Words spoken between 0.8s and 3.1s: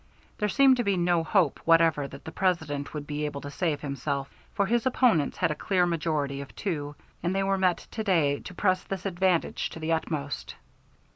be no hope whatever that the President would